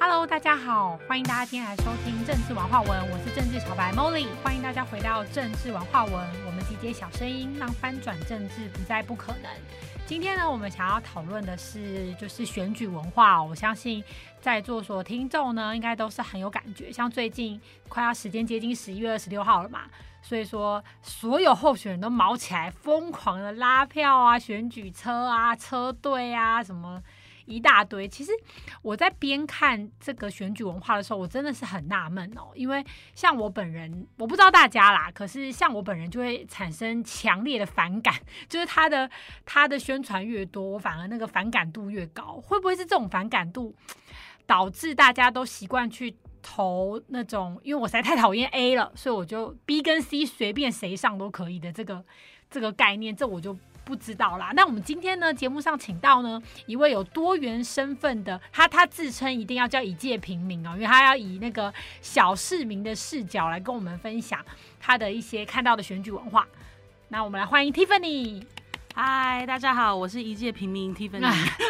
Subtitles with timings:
[0.00, 6.14] Hello，大家好，欢迎大家今天来收听政治文化文，我是政治小白 Molly，欢迎大家回到政治文化文，
[6.46, 9.50] 我们集结小声音，让翻转政治不再不可能。
[10.06, 14.02] 今天呢，我们想要讨论的是就是选举文化，我相信
[14.40, 16.92] 在座所听众呢，应该都是很有感觉。
[16.92, 19.80] 像最近快要时间接近十一月二十六号了嘛，
[20.22, 27.02] 所以说所有候选人都毛起来，疯狂的拉票啊，选举车啊，车队啊，什么。
[27.48, 28.30] 一大堆，其实
[28.82, 32.50] 我在边看这个选举文化的时候，我真的是很纳闷哦。
[32.54, 32.84] 因为
[33.14, 38.14] 像我本人，我不知道大家啦，可是像我本人就会产生强烈的反感，
[38.48, 39.10] 就是他的
[39.46, 42.40] 他的宣传越多，我反而那个反感度越高。
[42.40, 43.74] 会不会是这种反感度
[44.46, 47.58] 导致大家都习惯去投那种？
[47.62, 52.04] 因为我实在太讨厌 A 了，所以我就 B 跟 C 随便谁上都可以的这个
[52.50, 53.56] 这个概念，这我就。
[53.88, 61.72] 不知道啦，那我们今天呢节目上请到呢一位有多元身份的，他他自称一定要叫一介平民哦，因为他要以那个
[62.02, 64.44] 小市民的视角来跟我们分享
[64.78, 66.46] 他的一些看到的选举文化。
[67.08, 68.44] 那我们来欢迎 Tiffany。
[69.00, 71.20] 嗨，大家好，我是一介平民 Tiffany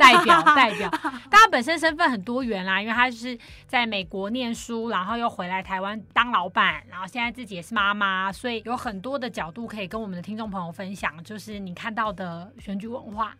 [0.00, 0.88] 代表 代表。
[1.28, 13.36] 大家本身身份很多元啦，因为他是在美国念书，然后又回来台湾当老板，然后现在自己也是妈妈，所以有很多的角度可以跟我们的听众朋友分享，就是你看到的选举文化。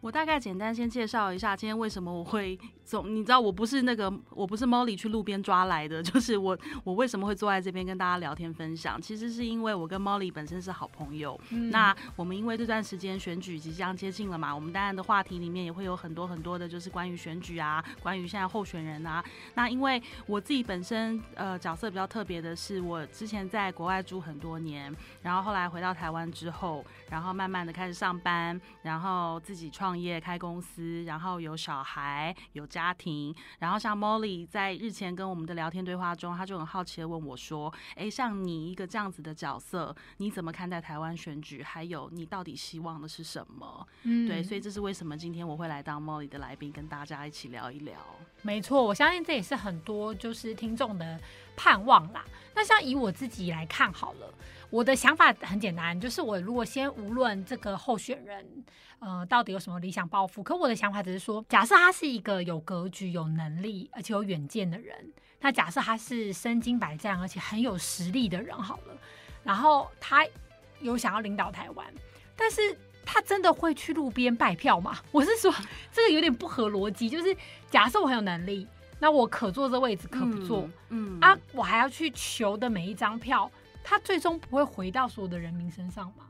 [0.00, 11.38] 我大概简单先介绍一下今天为什么我会总，你知道我不是那个我不是 Molly 去路边抓来的，就是我我为什么会坐在这边跟大家聊天分享，其实是因为我跟 Molly 本身是好朋友。
[11.50, 19.22] 那我们因为这段时间选举即将接近了嘛，我们当然的话题里面也会有很多很多的，就是关于选举啊，关于现在候选人啊。
[19.54, 29.87] 那因为我自己本身呃角色比较特别的是，我之前在国外住很多年，然后后来回到台湾之后，然后慢慢的开始上班，然后自己创。
[29.88, 41.62] 创业开公司，然后有小孩有家庭，然后像 Molly 在日前跟我们的聊天对话中，他就很好奇的问我说：“哎，像你一个这样子的角色，你怎么看待台湾选举？
[41.62, 47.98] 还有你到底希望的是什么？”嗯，对，所以这是为什么今天我会来当 Molly 的来宾，跟大家一起聊一聊。
[48.42, 51.18] 没错，我相信这也是很多就是听众的
[51.56, 52.22] 盼望啦。
[52.54, 54.34] 那像以我自己来看好了，
[54.68, 58.44] 我的想法很简单，就是我如果先无论这个候选人。
[59.00, 60.42] 呃，到底有什么理想抱负？
[60.42, 68.96] 可我的想法只是说，假设他是一个有格局、有能力而且有远见的人，那假设他是身经百战而且很有实力的人，好了，
[69.44, 70.26] 然后他
[70.80, 71.86] 有想要领导台湾，
[72.36, 74.98] 但是他真的会去路边拜票吗？
[75.12, 75.54] 我是说，
[75.92, 77.08] 这个有点不合逻辑。
[77.08, 77.36] 就是
[77.70, 78.66] 假设我很有能力，
[78.98, 83.50] 那我可坐这位置，可不坐，嗯啊，我还要去求的每一张票，
[83.82, 86.26] 他最终不会回到所有的人民身上吗？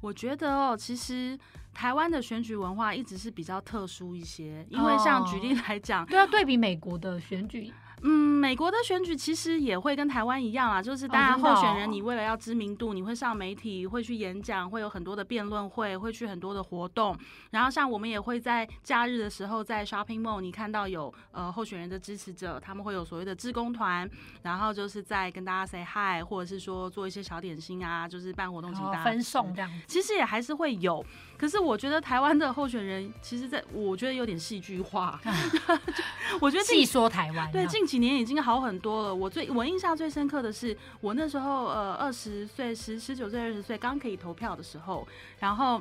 [0.00, 1.38] 我觉得哦，其实。
[1.76, 7.70] 台湾的选举文化一直是比较特殊一些，因为像举例来讲，对啊，对比美国的选举。
[8.02, 17.16] 嗯，美国的选举其实也会跟台湾一样啊，就是当然候选人你为了要知名度，你会上媒体，会去演讲，会有很多的辩论会，会去很多的活动。
[17.50, 24.08] 然后像我们也会在假日的时候在 shopping mall，你看到有呃候选人的支持者，他们会有所谓的志工团，
[24.42, 29.70] 然后就是在跟大家 say hi，或者是说做一些小点心啊，就是办活动请大家分送这样。
[29.86, 31.04] 其实也还是会有，
[31.38, 35.20] 可是我觉得台湾的候选人，其实在我觉得有点戏剧化。
[36.40, 37.86] 我觉得戏说台湾对近。
[37.86, 39.14] 几年已经好很多了。
[39.14, 45.06] 我最我印象最深刻的是，我那时候呃二十岁十十九岁二十岁刚可以投票的时候，
[45.38, 45.80] 然后。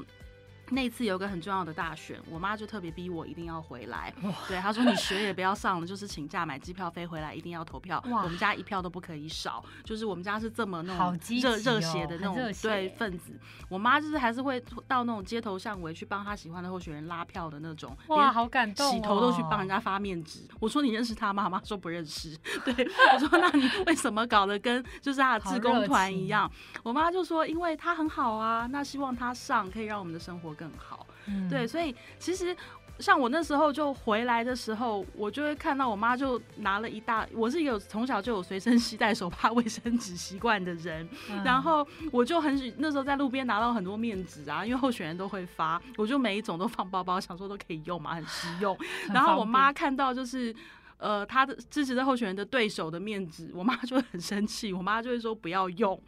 [0.69, 4.13] 那次有个很重要的大选，我妈就特别逼我一定要回来。
[4.47, 8.03] 对，她说你学也不要上了，就是请假买机票飞回来，一定要投票。
[8.05, 13.39] 我们家一票都不可以少，就是我们家是这么那种热热血的那种对分子。
[13.69, 17.95] 我妈就是还是会到那种街头巷尾去帮她喜欢的候选人拉票的那种。
[18.07, 18.91] 哇，好感动！
[18.91, 20.39] 洗头都去帮人家发面纸。
[20.59, 21.47] 我说你认识他吗？
[21.49, 22.35] 妈说不认识。
[22.65, 22.73] 对，
[23.13, 26.51] 我说那你为什么搞得跟就是他的志工团一样？
[26.81, 30.54] 我妈就说因为他很好啊，那希望他上可以让我们的生活。
[30.55, 32.55] 更好，嗯对，所以其实
[32.99, 41.07] 像我那时候就回来的时候，我就会看到我妈就拿了一大，我是有从小就有随身携带手帕、 卫生纸习惯的人，
[41.43, 48.77] 然后我就很那时候在路边拿到很多面纸啊，因为候选人都会发，我就每一种都放包包，想说都可以用嘛，很实用。
[49.13, 50.55] 然后我妈看到就是。
[50.97, 56.01] 呃，他的支持的候选人的对手的面子，我妈就会很生气，我妈就会说不要用，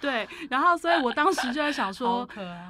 [0.00, 2.28] 对，然后所以我当时就在想 说，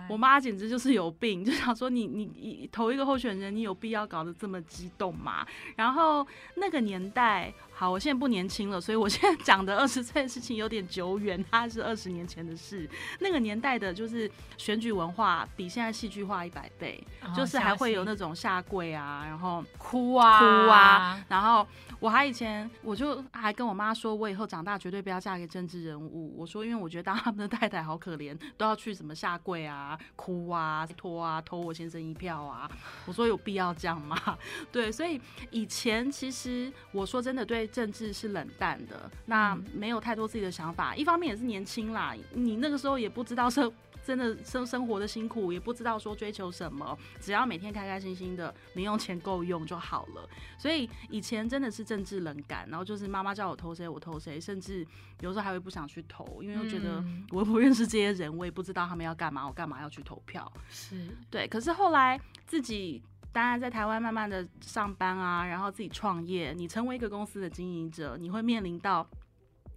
[0.08, 5.46] 我妈简直就是有病，就想说你你你投一个候选人，你有必要搞得这么激动吗？
[5.76, 6.26] 然后
[6.56, 12.88] 那个年代好，我现在不年轻了，所以我现在讲的二十岁的事情有点久远，它是二十年前的事。
[13.18, 17.04] 那个年代的，就是选举文化比现在戏剧化一百倍，
[17.34, 21.66] 就是还会有那种下跪啊，然后哭啊哭啊，然后
[21.98, 26.32] 我还以前我就还跟我妈说，我以后长大绝对不要嫁给政治人物。
[26.38, 32.70] 我说，因为我觉得当他们的太太好可怜，都要去什么下跪啊、哭啊、拖啊、偷我先生一票啊。
[33.04, 34.16] 我说有必要这样吗？
[34.70, 37.63] 对，所以以前其实我说真的对。
[37.66, 40.94] 政治是冷淡的，那没有太多自己的想法。
[40.94, 43.72] 一方面也是年轻啦，你那个时候也不知道生
[44.04, 50.28] 真的生生活的辛苦，也不知道说追求什么，只要每天开开心心的，零用钱够用就好了。
[50.58, 54.86] 所以以前真的是政治冷感，然后就是妈妈叫我投谁我投谁，甚至
[55.20, 60.52] 有时候还会不想去投，因为又觉得我又不认识这些人，我也不知道他们要干嘛，我干嘛要去投票？
[60.68, 61.48] 是对。
[61.48, 63.02] 可是后来自己。
[63.34, 69.04] 当然，在台湾慢慢的上班啊，然后自己创业，你成为一个公司的经营者，你会面临到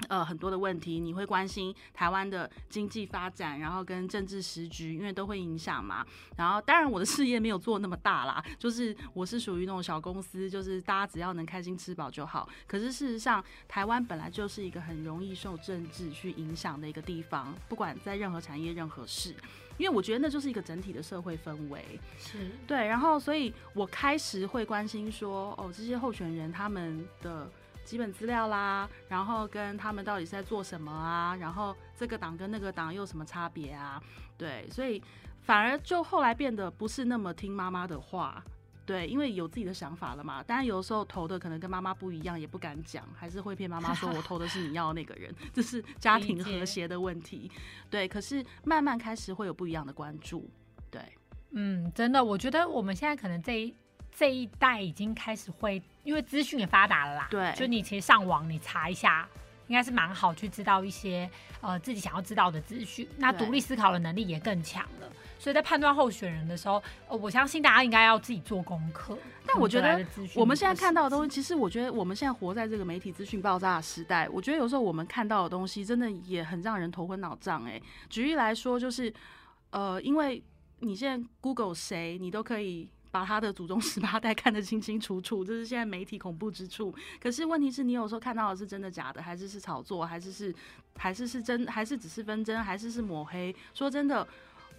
[0.10, 6.06] 呃很多的问题，你会关心台湾的经济发展，然后跟政治时局，因为都会影响嘛。
[6.36, 12.48] 然后，当然我的事业没有做那么大啦，就是我是属于那种小公司，就是大家只要能开心吃饱就好。
[12.68, 19.36] 可是事实上，台湾本来就是一个很容易受政治去影响的一个地方，不管在任何产业、任何事。
[19.78, 27.50] 因为我觉得那就是一个整体的社会氛围，是对，然后所以我开始会关心说，哦，这些候选人他们的
[27.84, 34.02] 基本资料啦，然后跟他们到底是在做什么啊，然后这个党跟那个党又有什么差别啊？
[34.38, 35.02] 对，所以
[35.42, 38.44] 反而就后来变得不是那么听妈妈的话。
[38.88, 40.42] 对，因为有自己的想法了嘛。
[40.42, 47.52] 当然，有的时候投的可能跟妈妈不一样，也不敢讲，还是会骗妈妈说我投的是你要的那个人，这是家庭和谐的问题。
[47.90, 50.50] 对，可是慢慢开始会有不一样的关注。
[50.90, 51.02] 对，
[51.52, 53.76] 嗯，真的，我觉得我们现在可能这一
[54.16, 57.28] 这一代已经开始会，因为资讯也发达了啦。
[57.30, 59.28] 对，就你其实上网你查一下。
[59.70, 61.30] 应该是蛮好去知道一些
[61.60, 65.12] 呃自己想要知道的资讯，那独立思考的能力也更强了。
[65.40, 69.18] 所以在判断候选人的时候，我相信大家应该要自己做功课。
[69.46, 70.06] 但我觉得
[70.36, 77.66] 我们现在看到的东西，其实我觉得我们现在活在这个媒体资讯爆炸的时代，我觉得有时候我们看到的东西真的也很让人头昏脑胀。
[77.66, 79.14] 哎，举例来说，就是
[79.70, 80.44] 呃，因为
[80.80, 82.90] 你现在 Google 谁，你都可以。
[83.10, 86.94] 把他的祖宗十八代看得清清楚楚，这是现在媒体恐怖之处。
[87.20, 90.54] 可是问题是你有时候看到的是真的假的，还是是炒作，还是是
[90.98, 93.56] 还是是真，还是只是纷争，还是是抹黑？
[93.74, 94.28] 说真的，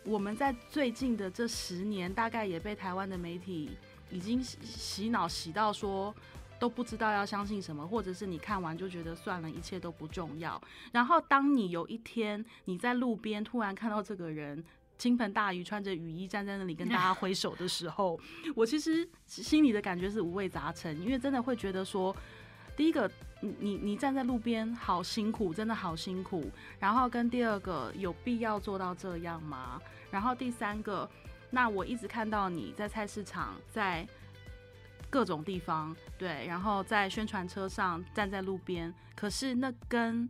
[0.04, 3.70] 我们在最近的这十年，大概也被台湾的媒体
[4.10, 6.14] 已经洗脑洗到说
[6.58, 10.60] 都不知道要相信什么，或者是你看完就觉得算了，一切都不重要。
[10.92, 14.64] 然后当你有一天你在路边突然看到这个人。
[14.98, 18.18] 倾盆大雨，穿着雨衣站在那里跟大家挥手的时候，
[18.56, 22.12] 我其实心里的感觉是五味杂陈，因为真的会觉得说，
[22.78, 23.10] 第一个，
[23.40, 26.48] 你你你站在路边好辛苦，真的好辛苦。
[26.78, 29.80] 然后跟第二个，有必要做到这样吗？
[30.10, 31.06] 然后第三个，
[31.50, 34.06] 那我一直看到你在菜市场，在
[35.10, 40.28] 各种地方，对，然后在宣传车上站在路边，可是那跟。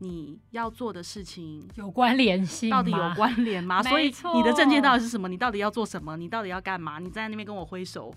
[0.00, 3.82] 你要做的事情有关联性，到底有关联吗？
[3.82, 5.26] 所以你的证件到底是什么？
[5.26, 6.16] 你到底要做什么？
[6.16, 7.00] 你到底要干嘛？
[7.00, 8.14] 你站在那边跟我挥手，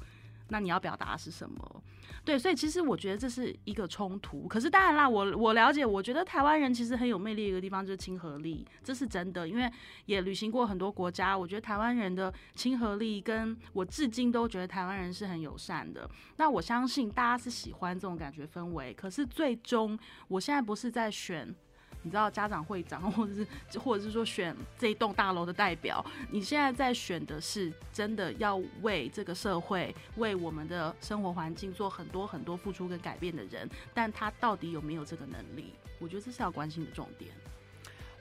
[0.52, 1.84] 那你要表达是什么？
[2.26, 4.50] 对，所以其实我觉得这是一个冲突。
[4.50, 9.48] 可是当然啦，我我了解，我觉得台湾人其实很有魅力的一个地方就是亲和力，这是真的。
[9.48, 9.72] 因为
[10.06, 16.08] 也旅行过很多国家，我觉得台湾人的亲和力，跟我至今都觉得台湾人是很友善的。
[16.36, 18.94] 那我相信大家是喜欢这种感觉氛围。
[18.94, 19.98] 可是最终，
[20.28, 21.56] 我现在不是在选。
[22.04, 35.74] 你知道家长会长， 或者是或者是说选这一栋大楼的代表，你现在在选的是真的要为这个社会、为我们的生活环境做很多很多付出跟改变的人，但他到底有没有这个能力？
[36.00, 37.32] 我觉得这是要关心的重点。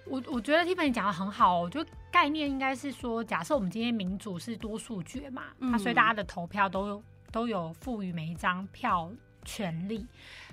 [0.06, 9.10] 我我觉得 Tiffany 讲的很好，我觉得概念应该是说，假设我们今天民主是多数决嘛，那所以大家的投票都都有赋予每一张票
[9.44, 10.06] 权利。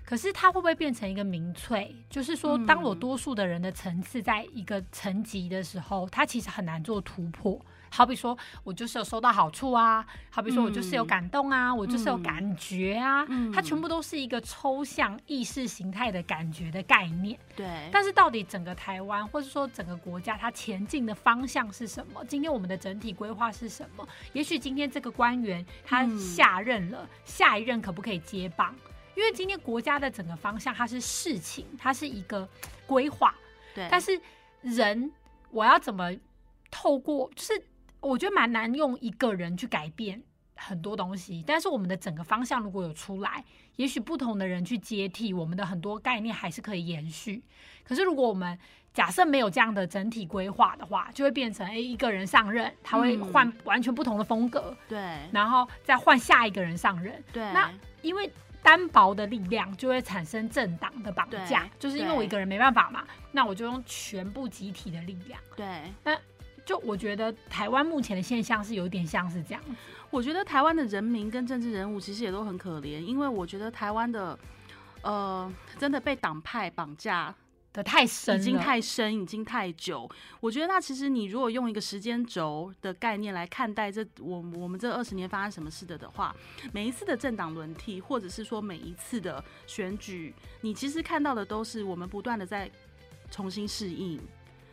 [0.07, 1.93] 可是它会不会变成一个民粹？
[2.09, 7.59] 就是说，当我多数的人的层次在一个层级的时候，它其实很难做突破。
[7.89, 17.37] 好比说，我就是有收到好处啊，好比说我就是有感动啊，我就是有感觉啊，它全部都是一个抽象意识形态的感觉的概念。
[17.53, 17.67] 对。
[17.91, 22.23] 但是到底整个台湾，或者说整个国家，它前进的方向是什么？
[22.29, 24.07] 今天我们的整体规划是什么？
[24.31, 28.73] 也许今天这个官员他下任了，下一任可不可以接棒？
[29.17, 32.47] 因为今天国家的整个方向，它是事情，它是一个
[32.85, 33.33] 规划。
[33.73, 33.87] 对。
[33.89, 34.21] 但是
[34.61, 35.11] 人，
[35.49, 36.15] 我要怎么
[36.69, 37.27] 透过？
[37.35, 37.59] 就是
[37.99, 40.21] 我觉得蛮难用一个人去改变
[40.55, 43.43] 很多东西，但是我们的整个方向如果有出来，
[43.77, 47.41] 也许不同的人去接替，我们的很多概念还是可以延续。
[47.83, 48.55] 可是如果我们
[48.93, 54.99] 假设没有这样的整体规划的话，就会变成诶一个人上任，他会换完全不同的风格，对，
[55.31, 57.41] 然后再换下一个人上任，对。
[57.51, 58.31] 那因为
[58.67, 65.83] 单薄的力量就会产生政党的绑架，就是因为我一个人没办法嘛，那我就用全部集体的力量，对。
[66.03, 66.19] 那
[66.65, 69.63] 就我觉得台湾目前的现象是有点像是这样。
[70.09, 74.37] 我觉得台湾的人民跟政治人物其实也都很可怜，因为我觉得台湾的，
[75.01, 77.33] 呃，真的被党派绑架
[77.77, 80.09] 的太深，已经太深，已经太久。
[80.39, 86.35] 我觉得那其实你如果用一个时间轴的概念来看待这我我们这二十年发生什么事的的话，
[86.73, 92.67] 每一次的政党轮替，或者是说每一次的选举，你其实看到的都是我们不断的在
[93.29, 94.19] 重新适应。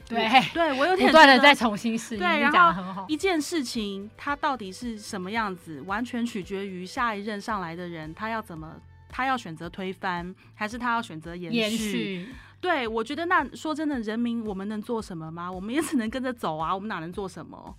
[0.08, 2.20] 对，对我有 点不断的在重新适应。
[2.20, 8.80] 对，然后一件事情它到底是什么样子，完全取决于下一任上来的人他要怎么，
[9.11, 12.28] 他要选择推翻，还是他要选择延续？
[12.64, 15.52] 对，我觉得那说真的，人民我们能做什么吗？
[15.52, 17.76] 我们也只能跟着走啊，我们哪能做什么？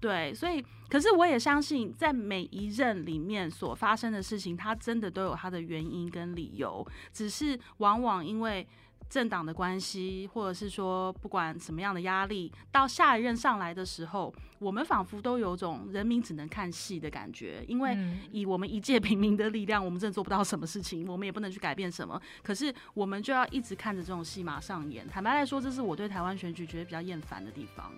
[0.00, 8.66] 对，所以可是我也相信，在每一任里面所发生的事情，它真的都有它的原因跟理由，只是往往因为。
[9.14, 17.64] 政党的关系，或者是说不管什么样的压力，到下一任上来的时候，我们仿佛都有种人民只能看戏的感觉。
[17.68, 17.96] 因为
[18.32, 22.20] 以我们一介平民的力量，我们真的做不到什么事情，我们也不能去改变什么。
[22.42, 25.06] 可是我们就要一直看着这种戏码上演。
[25.06, 27.92] 坦白来说，这是我对台湾选举觉得比较厌烦的地方。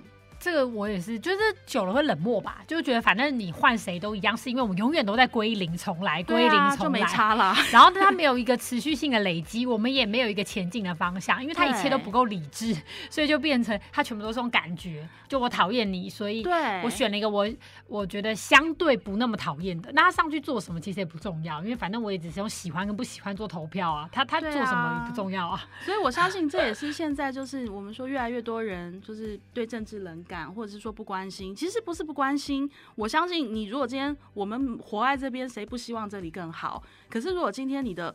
[0.47, 7.53] 这个我也是，就是久了会冷漠吧，就觉得反正你换谁都一样，是因为我们永远都在归零重来，归零重来就没差了。
[7.73, 12.77] 然后他没有一个持续性的累积，我们也没有一个前进的方向，因为他一切都不够理智，
[13.11, 15.05] 所以就变成他全部都是种感觉。
[15.27, 16.47] 就我讨厌你，所以
[16.85, 17.45] 我选了一个我
[17.89, 19.91] 我觉得相对不那么讨厌的。
[19.95, 24.09] 那他上去做什么其实也不重要，因为反正我也只是用喜欢跟不喜欢做投票啊。
[24.13, 25.65] 他他做什么也不重要啊。
[25.85, 30.36] 所以我相信这也是现在就是我们说越来越多人就是对政治冷感。
[30.45, 32.69] 或者是说不关心，其实不是不关心。
[32.97, 36.83] 我相信你，如果今天我们活在这边，谁不希望这里更好？
[37.09, 38.15] 可是如果今天你的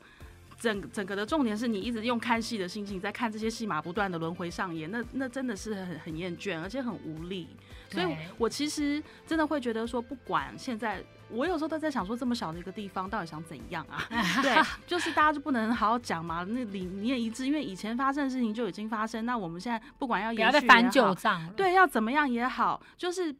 [0.61, 7.49] 整整个的重点是你一直用看戏的心情在看这些戏码不断的轮回上演，那那真的是很很厌倦，而且很无力。
[7.89, 11.03] 所以我其实真的会觉得说，不管现在。
[11.33, 14.05] 我有时候都在想，说这么小的一个地方，到底想怎样啊？
[14.43, 14.53] 对，
[14.85, 16.45] 就是大家就不能好好讲嘛？
[16.49, 23.33] 那理念一致，因为以前发生的事情就已经发生，那我们现在不管要不要再翻旧账，对，要怎么样也好，就是。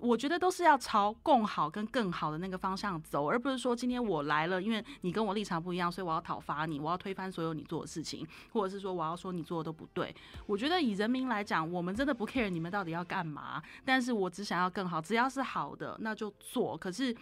[0.00, 10.14] 我觉得都是要朝更好跟更好的那个方向走，而不是说今天我来了，因为你跟我立场不一样，所以我要讨伐你，我要推翻所有你做的事情，或者是说我要说你做的都不对。
[10.46, 16.76] 我觉得以人民来讲，我们真的不 care 你们到底要干嘛，但是我只想要更好，只要是好的那就做。
[16.76, 17.16] 可是。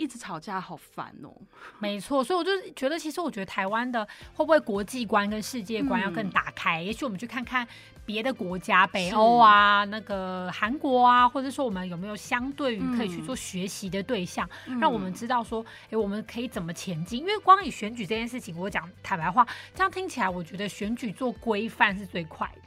[0.00, 1.30] 一直吵架好烦哦，
[1.78, 4.02] 没错，所以我就觉得，其实我觉得台湾的
[4.32, 6.80] 会不会国际观跟世界观要更打开？
[6.82, 7.68] 也许我们去看看
[8.06, 14.48] 别的国家，北欧啊，那个韩国啊，或者说我们有没有相对于可以去做学习的对象，
[14.80, 17.20] 让我们知道说，哎，我们可以怎么前进？
[17.20, 22.59] 因为光以选举这件事情，我讲坦白话，这样听起来，我觉得选举做规范是最快的。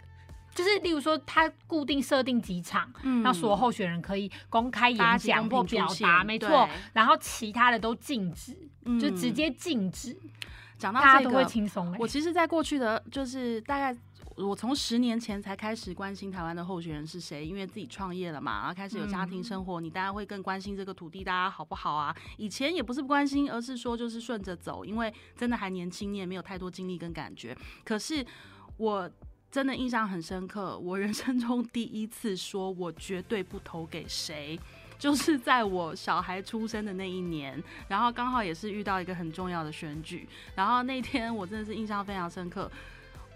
[0.55, 2.91] 就是，例如说，他固定设定几场，
[3.23, 6.69] 让所有候选人可以公开演讲或表达，没错。
[6.93, 8.55] 然后其他的都禁止，
[8.99, 10.15] 就直接禁止。
[10.77, 11.95] 讲到这个，会轻松。
[11.97, 13.97] 我其实，在过去的，就是大概
[14.35, 22.15] 我从十年前才开始关心台湾的候选人是谁，因为自己创业了嘛，然后开始有家庭生活，你当然会更关心这个土地大家好不好啊。
[22.37, 27.57] 以前也不是不关心，而是说就是顺着走，因为真的还年轻，你也没有太多精力跟感觉。
[27.83, 28.23] 可是
[28.77, 29.09] 我。
[29.53, 34.59] 真的印象很深刻，我人生中第一次说我绝对不投给谁，
[34.97, 42.67] 就是在我小孩出生的那一年，然后刚好也是遇到一个很重要的选举，然后那天我真的是印象非常深刻。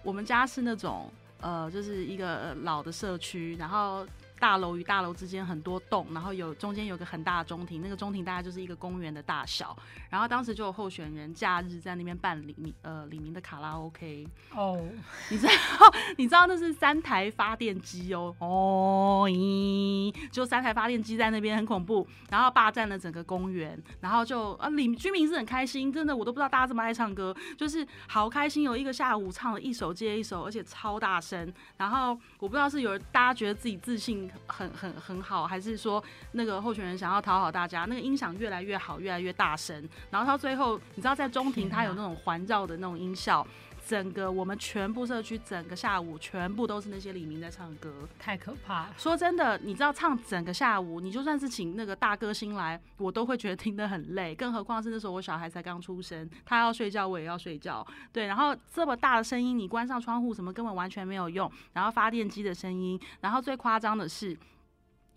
[0.02, 4.04] 我们家是那种呃，就是一个老的社区，然后。
[4.40, 9.76] 大楼与大楼之间很多栋，然后有中间有个很大的中庭，那个中庭大概就是一个公园的大小。
[10.10, 14.88] 然后当时就有候选人假日在那边办李明呃李明的卡拉 OK 哦，
[15.30, 15.52] 你知道
[16.18, 31.52] 你知道那是三台发电机哦哦咦，就三台发电机在那边很恐怖，然后霸占了整个公园，然后就啊里居民是很开心，真的我都不知道大家这么爱唱歌，就是好开心，有一个下午唱了一首接一首，而且超大声。
[31.78, 34.27] 然后我不知道是有人大家觉得自己自信。
[34.46, 43.46] 很很很好，还是说那个候选人想要讨好大家，那个音响越来越好，越来越大声，然后到最后，你知道在中庭它有那种环绕的那种音效，
[43.88, 47.90] 整个我们全部社区整个下午全部都是那些李明在唱歌，
[48.20, 48.94] 太可怕了。
[48.98, 64.38] 说真的，你知道唱整个下午，你就算是请那个大歌星来，我都会觉得听得很累，更何况是那时候我小孩才刚出生，他要睡觉，我也要睡觉，对，然后这么大的声音，你关上窗户什么根本完全没有用，然后发电机的声音，然后最夸张的是，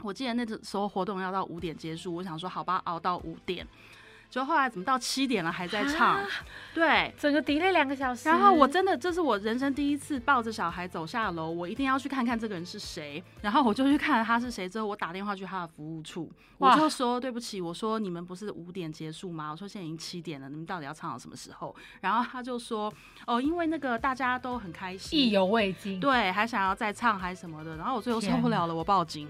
[0.02, 3.66] 我记得那时候活动要到五点结束，我想说好吧，熬到五点。
[4.30, 6.20] 就后来怎么到七点了还在唱？
[6.72, 8.28] 对，整个 delay 两个小时。
[8.28, 13.22] 然后我真的这是我人生第一次抱着小孩走下楼，我一定要去看看这个人是谁。
[13.42, 19.50] 然后我就去看了他是谁之后，我打电话去他的服务处，我就说对不起，我说你们不是五点结束吗？
[19.50, 21.74] 我说现在已经七点了，你们到底要唱到什么时候？
[22.00, 22.92] 然后他就说
[23.26, 27.76] 哦，因为那个大家都很开心，意犹未尽，对，还想要再唱还什么的。
[27.76, 29.28] 然后我最后受不了了，我报警。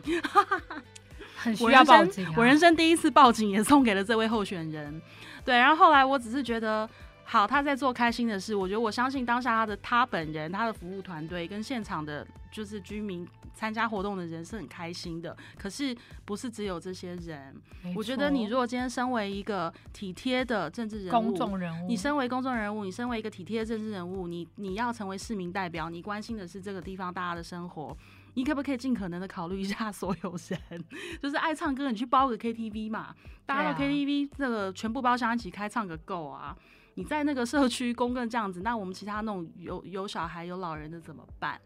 [1.41, 2.27] 很需要报警。
[2.37, 5.01] 我人生第一次报警也送给了这位候选人。
[5.45, 6.89] 对，然后后来我只是觉得，
[7.25, 8.55] 好，他在做开心的事。
[8.55, 15.35] 我觉得我相信当下他的他本人、他的服务团队跟现场的，就是居民参加活动的人是很开心的。
[15.59, 17.57] 可是不是只有这些人。
[17.97, 27.97] 我觉得你如果今天身为一个体贴的政治人物，公众人物，你身为公众人物，你身为一个体贴的政治人物，你你要成为市民代表，你关心的是这个地方大家的生活。
[28.35, 30.85] 你可不可以尽可能的考虑一下所有人？
[31.21, 36.57] 就是爱唱歌，你去包个 KTV 嘛，大家到 KTV 这个全部包厢一起开，唱个够啊！
[36.95, 41.61] 你在那个社区公共这样子，那我们其他那种有有小孩有老人的怎么办？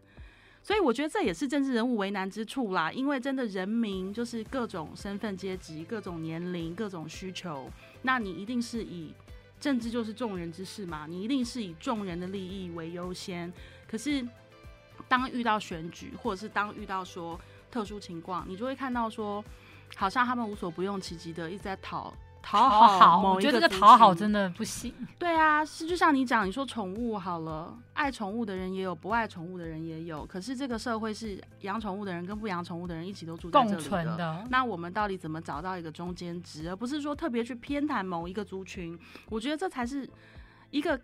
[0.63, 2.91] 所以我觉得这也是政治人物为难之处啦。
[2.91, 7.69] 因为真的人民就是各种身份阶级、各种年龄、各种需求，
[8.01, 9.13] 那你一定是以
[9.59, 13.53] 政治就是众人之事嘛，你一定是以众人的利益为优先。
[13.87, 14.27] 可是。
[15.07, 17.39] 当遇到选举，或者是当遇到说
[17.71, 19.43] 特殊情况，你就会看到说，
[19.95, 23.47] 好像他们无所不用其极的一直在讨讨好某一个。
[23.47, 24.93] 我觉得这个讨好真的不行。
[25.17, 30.25] 对啊，是就像你讲，你说宠物好了，爱宠物的人也有，不爱宠物的人也有。
[30.25, 34.45] 可是这个社会是养宠物的人跟不养宠物的人一起都住在这里的。
[34.49, 38.97] 那我们到底怎么找到一个中间值，而不是说特别去偏袒某一个族群？
[39.29, 40.07] 我觉得这才是
[40.69, 40.99] 一个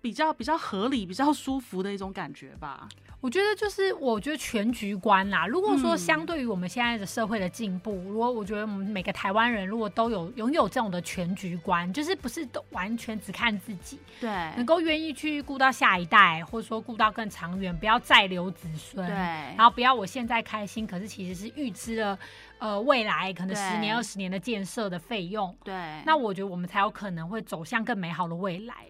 [0.00, 2.88] 比较比较合理、比较舒服的一种感觉吧。
[3.20, 5.46] 我觉得就是，我觉得全局观啦。
[5.46, 22.18] 如果说相对于我们现在的社会的进步，如果我觉得我们每个台湾人如果都有拥有这种的全局观，就是不是都完全只看自己，对，能够愿意去顾到下一代，或者说顾到更长远，不要再留子孙，对，然后不要我现在开心，可是其实是预支了
[22.58, 25.74] 呃未来可能十年二十年的建设的费用，对，
[26.06, 28.86] 那我觉得我们才有可能会走向更美好的未来。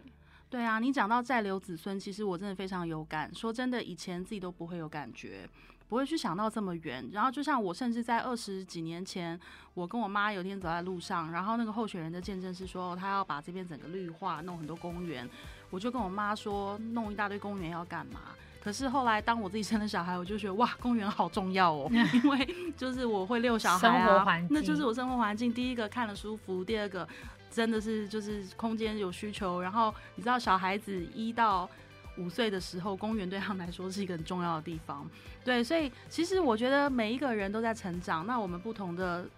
[0.51, 3.33] 对啊，你讲到再留子孙，其实我真的非常有感。
[3.33, 5.49] 说真的，以前自己都不会有感觉，
[5.89, 7.09] 不会去想到这么远。
[7.13, 9.39] 然后就像我，甚至在二十几年前，
[9.75, 15.29] 我跟我妈有天走在路上，然后那个候选人的见证是说，他要把这边整个绿化，弄很多公园。
[15.71, 18.19] 我就跟我妈说，弄一大堆公园要干嘛？
[18.61, 25.55] 可是后来当我自己生了小孩，我就觉得哇，公园好重要哦， 因为就是我会遛小孩啊，那就是我生活环境。
[25.55, 27.09] 第一个看了舒服，第二个。
[27.51, 31.69] 真的是就是空间有需求，然后你知道小孩子一到
[32.17, 35.09] 五岁的时候，公园对他们来说是一个很重要的地方。
[35.45, 39.29] 对，所以其实我觉得每一个人都在成长，那我们不同的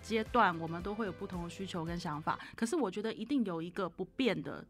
[0.00, 2.38] 阶段，我们都会有不同的需求跟想法。
[2.54, 4.64] 可是我觉得一定有一个不变的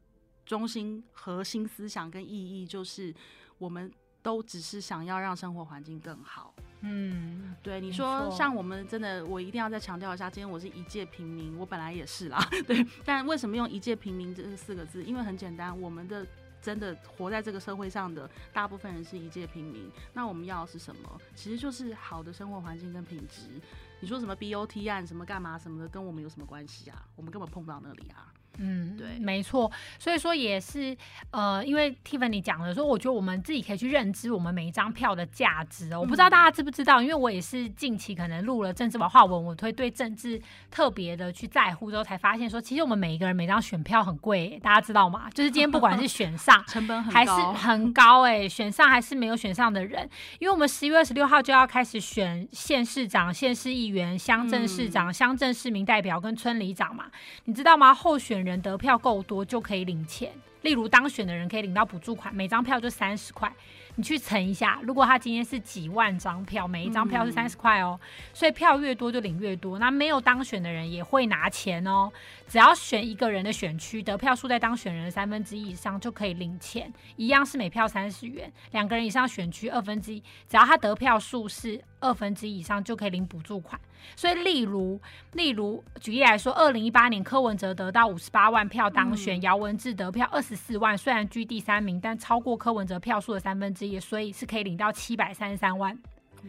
[0.47, 3.15] 中心核心思想跟意义，就是
[3.59, 6.55] 我们都只是想要让生活环境更好。
[6.81, 12.87] 嗯，对，你说像我们真的，我一定要再强调一下，今天我是一介平民，我本来也是啦， 对。
[13.05, 15.03] 但为什么用一介平民这四个字？
[15.03, 16.27] 因为很简单，我们的
[16.63, 19.91] 真的活在这个社会上的大部分人是一介平民。
[20.13, 21.21] 那我们要的是什么？
[21.35, 23.61] 其实就是好的生活环境跟品质。
[24.01, 27.05] 你说什么 BOT 案什么干嘛什么的，跟我们有什么关系啊？
[27.17, 28.33] 我们根本碰不到那里啊。
[28.59, 30.97] 嗯，对，没错，所以说也是，
[31.31, 36.01] 呃，因为 Tiffany 讲的说，我觉得我们自己可以去认知我们每一张票的价值哦。
[36.01, 40.41] 我不知道大家知不知道，因为我也是近期可能录了政治文化文，我会对政治
[40.73, 45.31] 特别的去在乎，之后才发现说，其实我们每一个人每张选票很贵，大家知道吗？
[45.33, 50.03] 就是今天不管是选上 成本还是很高，哎，选上还是没有选上的人，
[50.41, 57.05] 因为我们十一月二十六号就要开始选县市长、县市议员、乡镇市长、乡镇市民代表跟村里长嘛，
[57.45, 57.95] 你知道吗？
[57.95, 58.48] 候选人。
[58.49, 60.33] 人得票够多就可以领钱，
[60.63, 63.53] 例如当选的人可以领到补助款，每张票就三十块。
[63.95, 67.99] 你去乘一下，如果他今天是几万张票，每一张票是三十块哦，
[68.33, 69.77] 所以票越多就领越多。
[69.81, 72.09] 那没有当选的人也会拿钱哦，
[72.47, 78.49] 只要选一个人的选区，得票数在当选人的三分之一以上就可以领钱，一样是每票三十元。
[78.71, 83.81] 两个人以上选区二分之一，只要他得票数是二分之一以上就可以领补助款。
[84.17, 85.01] 所以，例如，
[85.33, 95.99] 例如举例来说，二零一八年柯文哲得到五十八万票当选，姚文智得票二十四万，虽然居第三名，但超过柯文哲票数的三分之一，所以是可以领到七百三十三万。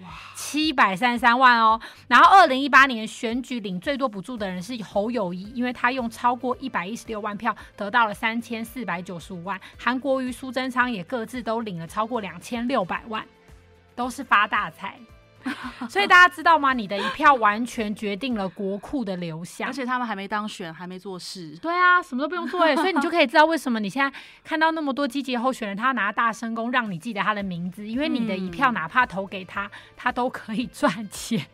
[0.03, 1.81] 哇，七百三十三万哦！
[2.07, 9.59] 然后二零一八年选举领最多补助的人是侯友谊，因为他用超过一百一十六万票得到了三千四百九十五万。
[9.79, 13.25] 韩国瑜、苏贞昌也各自都领了超过两千六百万，
[13.95, 14.99] 都是发大财。
[15.89, 16.73] 所以大家知道吗？
[16.73, 21.57] 你的一票完全决定了国库的流向，而且他们还没当选，还没做事。
[21.61, 31.45] 对啊，什么都不用做哎， 所以你就可以知道为什么你现在看到那么多积极候选人，他拿大声公让你记得他的名字，因为你的一票哪怕投给他， 他都可以赚钱。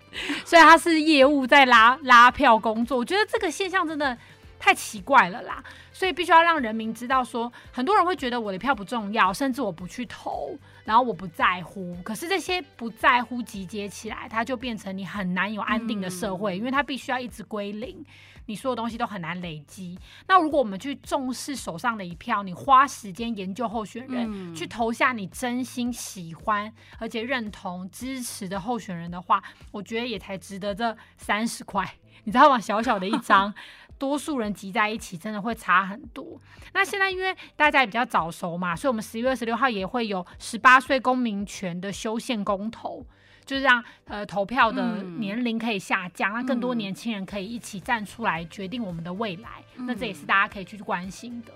[0.44, 4.18] 所以他是业务在拉拉票工作，我觉得这个现象真的。
[4.58, 11.98] 太奇怪了啦，所以必须要让人民知道，说很多人会觉得我的票不重要，甚至我不去投，然后我不在乎。
[12.04, 18.06] 可是这些不在乎集结起来，它就变成你很难有安定的社会，因为它必须要一直归零，
[18.46, 20.00] 你所有东西都很难累积。
[20.28, 32.60] 那如果我们去重视手上的一票，你花时间研究候选人，去投下你真心喜欢而且认同支持的候选人的话，我觉得也才值得这三十块，你知道吗？
[32.60, 33.54] 小小的一张。
[33.98, 36.40] 多数人集在一起，真的会差很多。
[36.74, 43.06] 那现在因为大家也比较早熟嘛，所以我们十一月二十六号也会有十八岁公民权的修宪公投，
[43.46, 49.64] 就是让呃投票的年龄可以下降，让更多年轻人可以一起站出来决定我们的未来。
[49.76, 51.54] 那这也是大家可以去关心的。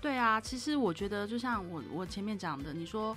[0.00, 3.16] 对啊，其实我觉得就像我我前面讲的，你说。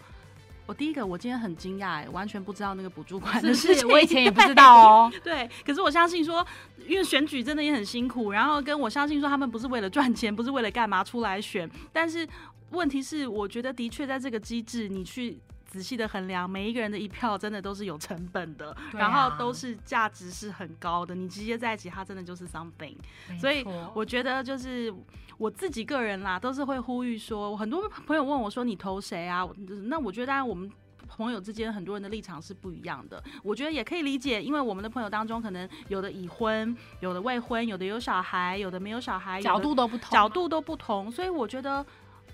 [0.69, 5.11] 我第一个，我今天很惊讶，完全不知道那个补助款的事情，我以前也不知道 哦。
[5.23, 6.45] 对，可是我相信说，
[6.87, 12.27] 因为选举真的也很辛苦，然后跟我相信说，他们不是为了赚钱，不是为了干嘛出来选，但是
[12.69, 15.39] 问题是，我觉得的确在这个机制，你去。
[15.69, 21.13] 仔细的衡量每一个人的一票，真的都是有成本的，然后都是价值是很高的。
[21.13, 22.95] 你直接在一起，它真的就是 something。
[23.39, 24.91] 所以我觉得就是
[25.37, 29.47] 我自己个人啦，都是会呼吁说，很多朋友问我说你投谁啊？
[29.85, 30.67] 那我觉得当然我们
[31.07, 41.85] 朋友之间很多人的立场是不一样的，我觉得也可以理解，因为我们的朋友当中可能有的已婚，有的未婚，有的有小孩，有的没有小孩，角度都不同，角度都不同，所以我觉得。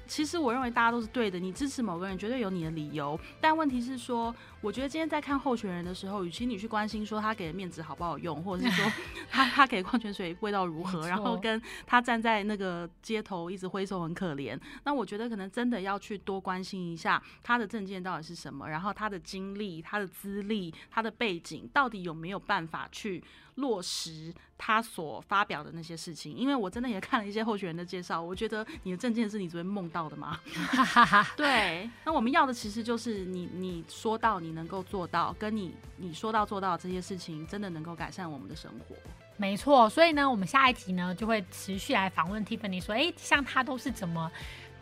[0.07, 8.91] 其实我认为大家都是对的，你支持某个人绝对有你的理由，但问题是说，我觉得今天在看候选人的时候，与其你去关心说他给的面子好不好用，或者是说
[9.29, 23.23] 他他给矿泉水味道如何，然后跟他站在那个街头一直挥手很可怜，那我觉得可能真的要去多关心一下他的证件到底是什么，然后他的经历、他的资历、他的背景到底有没有办法去。
[23.55, 30.39] 落实他所发表的那些事情，因为我真的也看了一些候选人的介绍，我觉得你的证件是你昨天梦到的吗？
[31.37, 38.95] 对，那我们要的其实就是你你说到你能够做到，跟你你说到做到这些事情，真的能够改善我们的生活。
[39.37, 44.31] 没错，所以呢，我们下一集呢就会持续来访问 Tiffany，说，哎，像他都是怎么。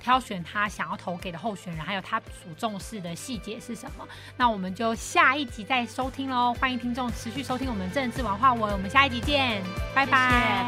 [0.04, 4.06] 挑选他想要投给的候选人，还有他所重视的细节是什么？
[4.36, 6.54] 那我们就下一集再收听喽！
[6.60, 9.64] 欢迎听众持续收听我们政治文化文，我们下一集见，
[9.96, 10.12] 拜拜，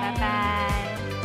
[0.01, 1.24] 拜拜。